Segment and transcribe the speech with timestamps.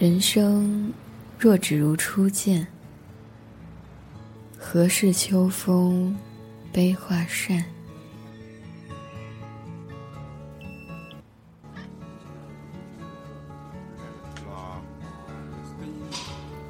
[0.00, 0.90] 人生
[1.38, 2.66] 若只如初见，
[4.56, 6.16] 何事秋风
[6.72, 7.62] 悲画扇？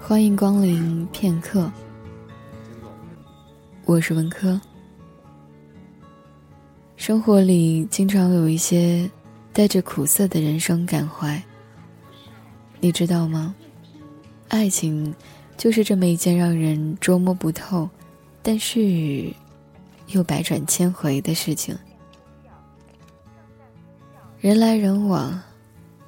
[0.01, 1.70] 欢迎光临片刻，
[3.84, 4.61] 我是文科。
[6.97, 9.09] 生活里经常有一些
[9.53, 11.41] 带着苦涩的人生感怀。
[12.80, 13.55] 你知道吗？
[14.48, 15.15] 爱情
[15.57, 17.89] 就是这么一件让人捉摸不透，
[18.43, 19.33] 但是
[20.09, 21.79] 又百转千回的事情。
[24.41, 25.41] 人来人往，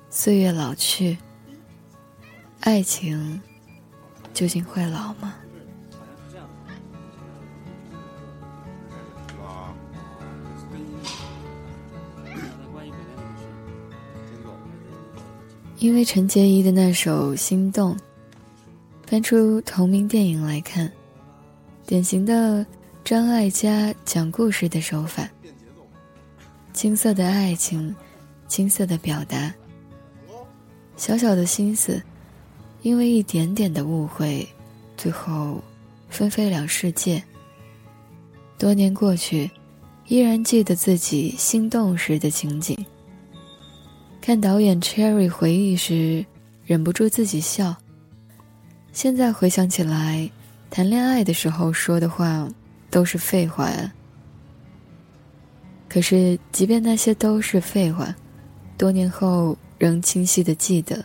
[0.08, 1.18] 岁月老去，
[2.60, 3.40] 爱情
[4.32, 5.34] 究竟会老吗？
[15.82, 17.92] 因为陈洁仪的那首《心动》，
[19.04, 20.88] 翻出同名电影来看，
[21.84, 22.64] 典型的
[23.04, 25.28] 张艾嘉讲故事的手法，
[26.72, 27.92] 青涩的爱情，
[28.46, 29.52] 青涩的表达，
[30.96, 32.00] 小小的心思，
[32.82, 34.46] 因为一点点的误会，
[34.96, 35.60] 最后
[36.08, 37.20] 分飞两世界。
[38.56, 39.50] 多年过去，
[40.06, 42.78] 依然记得自己心动时的情景。
[44.22, 46.24] 看导演 Cherry 回忆时，
[46.64, 47.76] 忍不住自己笑。
[48.92, 50.30] 现在回想起来，
[50.70, 52.48] 谈恋爱的时候说的话
[52.88, 53.92] 都是废话呀。
[55.88, 58.14] 可是，即便那些都是废话，
[58.78, 61.04] 多年后仍清晰的记得。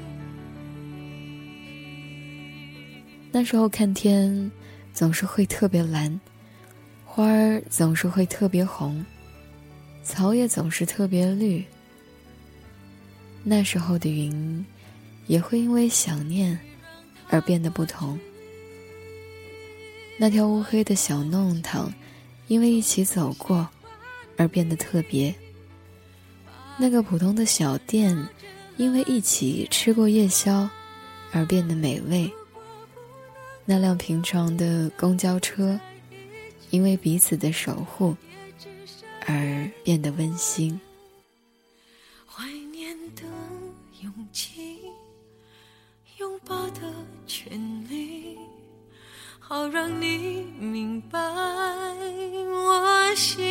[3.31, 4.51] 那时候看天，
[4.93, 6.19] 总是会特别蓝，
[7.05, 9.05] 花儿总是会特别红，
[10.03, 11.63] 草也总是特别绿。
[13.41, 14.65] 那时候的云，
[15.27, 16.59] 也会因为想念
[17.29, 18.19] 而变得不同。
[20.17, 21.91] 那条乌黑的小弄堂，
[22.47, 23.67] 因为一起走过，
[24.37, 25.33] 而变得特别。
[26.77, 28.27] 那个普通的小店，
[28.75, 30.69] 因为一起吃过夜宵，
[31.31, 32.29] 而变得美味。
[33.71, 35.79] 那辆平常的公交车，
[36.71, 38.13] 因为彼此的守护
[39.25, 40.77] 而变得温馨。
[42.27, 43.21] 怀念的
[44.01, 44.79] 勇气，
[46.17, 46.81] 拥抱的
[47.25, 47.57] 权
[47.89, 48.37] 利，
[49.39, 53.50] 好让你明白我心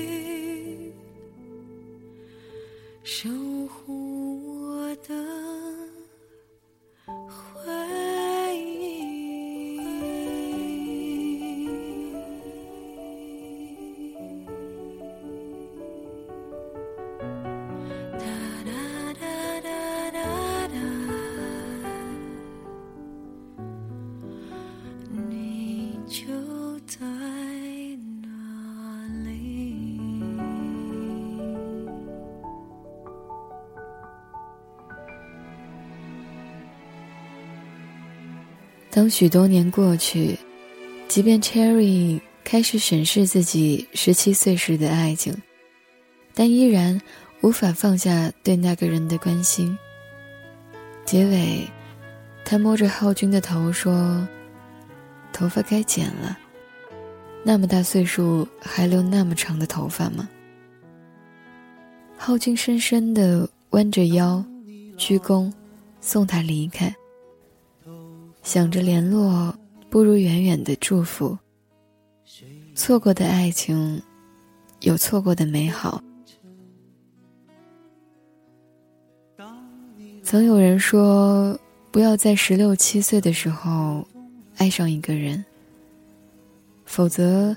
[38.93, 40.37] 当许多年过去，
[41.07, 45.33] 即便 Cherry 开始审视自己十七岁时的爱情，
[46.33, 47.01] 但依然
[47.39, 49.77] 无法放下对那个人的关心。
[51.05, 51.65] 结尾，
[52.43, 54.27] 他摸着浩君的头说
[55.31, 56.37] ：“头发该剪了，
[57.45, 60.27] 那么大岁数还留那么长的头发吗？”
[62.17, 64.43] 浩君深深的弯着腰，
[64.97, 65.49] 鞠躬，
[66.01, 66.93] 送他离开。
[68.43, 69.53] 想着联络，
[69.89, 71.37] 不如远远的祝福。
[72.75, 74.01] 错过的爱情，
[74.79, 76.01] 有错过的美好。
[80.23, 81.59] 曾有人说，
[81.91, 84.07] 不要在十六七岁的时候
[84.57, 85.43] 爱上一个人，
[86.85, 87.55] 否则，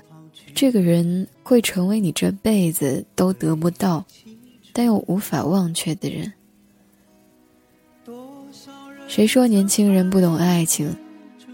[0.53, 4.05] 这个人会成为你这辈子都得不到，
[4.73, 6.31] 但又无法忘却的人。
[9.07, 10.95] 谁说年轻人不懂爱情？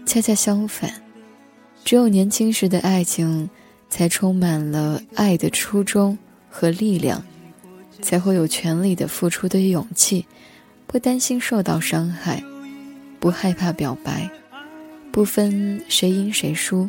[0.04, 0.92] 恰恰相反，
[1.84, 3.48] 只有年轻时的爱情，
[3.88, 6.18] 才充满了爱的初衷
[6.50, 7.22] 和力量，
[8.00, 10.26] 才会有全力的付出的勇气，
[10.86, 12.42] 不担心受到伤害，
[13.20, 14.28] 不害怕表白，
[15.12, 16.88] 不分谁赢谁输。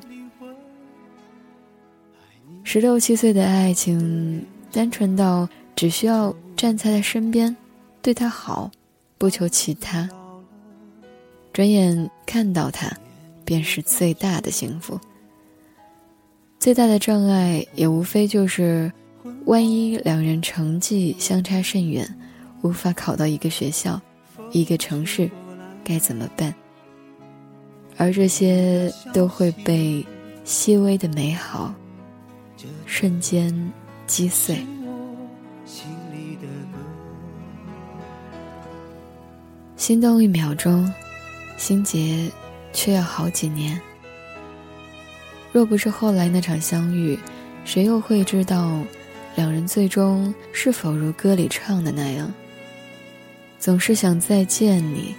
[2.63, 7.55] 十六七岁的爱情，单纯到只需要站在他身边，
[8.01, 8.71] 对他好，
[9.19, 10.09] 不求其他。
[11.53, 12.91] 转眼看到他，
[13.45, 14.99] 便是最大的幸福。
[16.59, 18.91] 最大的障碍也无非就是，
[19.45, 22.11] 万一两人成绩相差甚远，
[22.63, 24.01] 无法考到一个学校、
[24.51, 25.29] 一个城市，
[25.83, 26.51] 该怎么办？
[27.97, 30.03] 而这些都会被
[30.43, 31.71] 细微的美好
[32.87, 33.71] 瞬间
[34.07, 34.57] 击碎。
[39.77, 40.91] 心动一秒钟。
[41.63, 42.29] 心结，
[42.73, 43.79] 却要好几年。
[45.53, 47.17] 若不是后来那场相遇，
[47.63, 48.83] 谁又会知道，
[49.37, 52.29] 两人最终是否如歌里唱的那样？
[53.59, 55.15] 总是想再见你，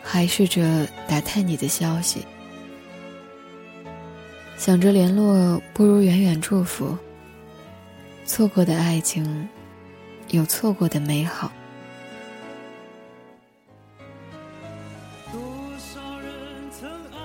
[0.00, 2.24] 还试着打探你的消息。
[4.56, 6.96] 想着联络，不如远远祝福。
[8.24, 9.48] 错过的爱情，
[10.28, 11.50] 有错过的美好。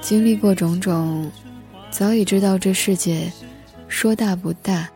[0.06, 1.32] 经历过种种，
[1.90, 3.28] 早已知道这世界
[3.88, 4.88] 说大不大，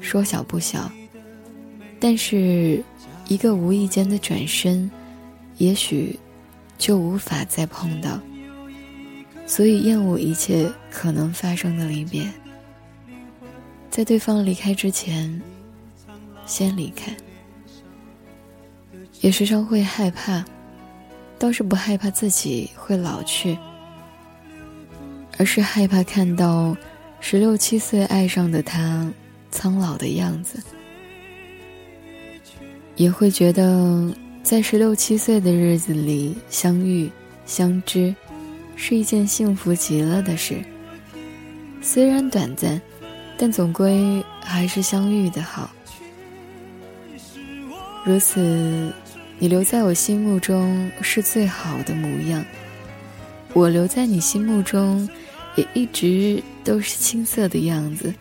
[0.00, 0.90] 说小不小。
[2.00, 2.82] 但是，
[3.28, 4.90] 一个无意间的转身，
[5.58, 6.18] 也许
[6.78, 8.18] 就无法再碰到。
[9.46, 12.26] 所以，厌恶一切可能发生的离别。
[13.90, 15.38] 在对方离开之前，
[16.46, 17.14] 先离开。
[19.20, 20.42] 也时常会害怕，
[21.38, 23.58] 倒是不害怕自己会老去。
[25.38, 26.76] 而是害怕看到
[27.20, 29.10] 十六七岁爱上的他
[29.50, 30.62] 苍老的样子，
[32.94, 37.10] 也会觉得在十六七岁的日子里相遇
[37.44, 38.14] 相知，
[38.76, 40.62] 是一件幸福极了的事。
[41.80, 42.80] 虽然短暂，
[43.36, 45.70] 但总归还是相遇的好。
[48.04, 48.92] 如此，
[49.38, 52.44] 你留在我心目中是最好的模样，
[53.52, 55.08] 我留在你心目中。
[55.56, 58.12] 也一直都是青涩的样子，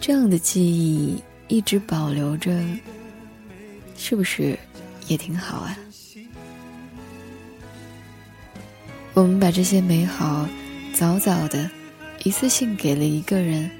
[0.00, 2.52] 这样的记忆一直保留着，
[3.96, 4.58] 是不是
[5.06, 5.78] 也挺好啊？
[9.12, 10.48] 我们把这些美好
[10.92, 11.70] 早早的
[12.24, 13.70] 一次性给了一个人，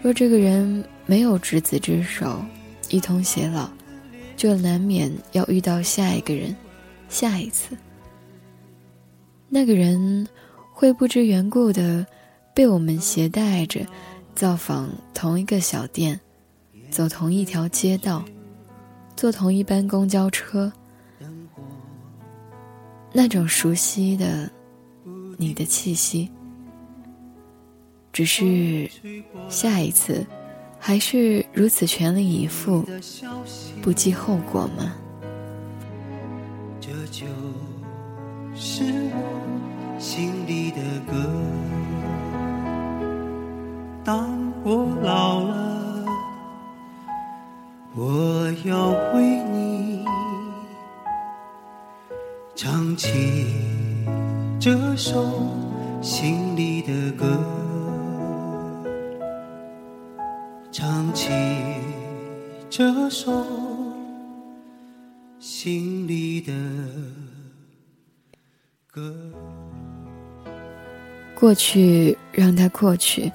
[0.00, 2.42] 若这个人没有执子之手，
[2.88, 3.68] 一同偕老，
[4.38, 6.56] 就难免要遇到下一个人，
[7.10, 7.76] 下一次，
[9.50, 10.26] 那个人。
[10.82, 12.04] 会不知缘故的
[12.52, 13.86] 被我们携带着，
[14.34, 16.18] 造访同一个小店，
[16.90, 18.24] 走同一条街道，
[19.14, 20.72] 坐同一班公交车。
[23.12, 24.50] 那种熟悉的
[25.36, 26.28] 你的气息，
[28.12, 28.90] 只是
[29.48, 30.26] 下一次
[30.80, 32.84] 还是如此全力以赴，
[33.80, 34.96] 不计后果吗？
[36.80, 37.24] 这就
[38.56, 39.71] 是我。
[40.02, 41.14] 心里的歌。
[44.04, 46.04] 当我老了，
[47.94, 50.04] 我要为你
[52.56, 53.46] 唱起
[54.58, 55.24] 这首
[56.02, 57.38] 心里的歌，
[60.72, 61.30] 唱起
[62.68, 63.46] 这首
[65.38, 66.52] 心里的
[68.88, 69.31] 歌。
[71.42, 73.28] 过去让它过去，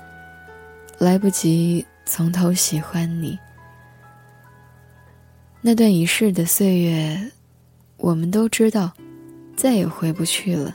[0.97, 3.37] 来不及从头喜欢你。
[5.59, 7.31] 那段已逝的岁月，
[7.97, 8.93] 我们都知道，
[9.57, 10.73] 再也回不去了。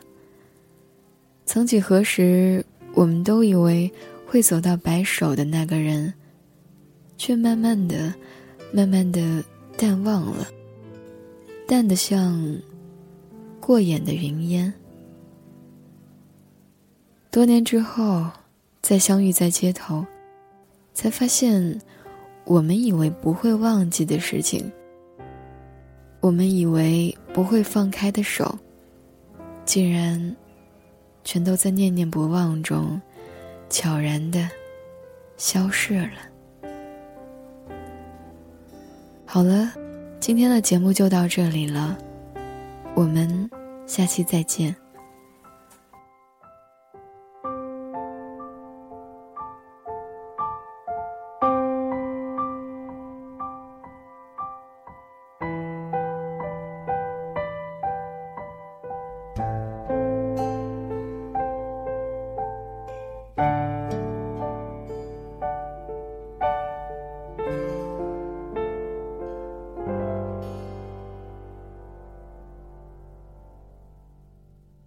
[1.47, 2.62] 曾几何时，
[2.93, 3.91] 我们都以为
[4.27, 6.12] 会走到白首的那个人，
[7.17, 8.12] 却慢慢的、
[8.75, 9.43] 慢慢的
[9.79, 10.47] 淡忘了，
[11.67, 12.61] 淡的像
[13.59, 14.71] 过眼的云烟。
[17.33, 18.27] 多年之后，
[18.83, 20.05] 再相遇在街头，
[20.93, 21.81] 才发现，
[22.45, 24.71] 我们以为不会忘记的事情，
[26.21, 28.55] 我们以为不会放开的手，
[29.65, 30.37] 竟然，
[31.25, 33.01] 全都在念念不忘中，
[33.71, 34.47] 悄然的
[35.39, 36.69] 消逝了。
[39.25, 39.73] 好了，
[40.21, 41.97] 今天的节目就到这里了，
[42.95, 43.51] 我们
[43.87, 44.82] 下期再见。